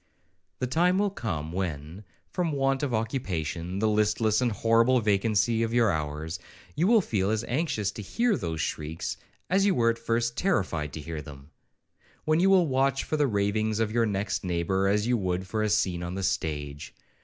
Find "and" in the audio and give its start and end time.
4.41-4.51